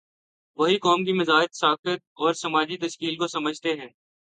وہی 0.57 0.77
قوم 0.77 1.05
کے 1.05 1.13
مزاج، 1.13 1.47
ساخت 1.51 1.87
اور 2.13 2.33
سماجی 2.33 2.77
تشکیل 2.77 3.15
کو 3.15 3.27
سمجھتے 3.27 3.73
ہیں۔ 3.73 3.89